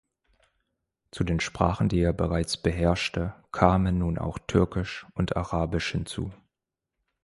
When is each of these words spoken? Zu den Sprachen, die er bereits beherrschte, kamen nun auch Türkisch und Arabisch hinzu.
Zu 1.11 1.23
den 1.23 1.39
Sprachen, 1.39 1.87
die 1.87 1.99
er 1.99 2.11
bereits 2.11 2.57
beherrschte, 2.57 3.35
kamen 3.51 3.99
nun 3.99 4.17
auch 4.17 4.39
Türkisch 4.39 5.05
und 5.13 5.35
Arabisch 5.37 5.91
hinzu. 5.91 6.33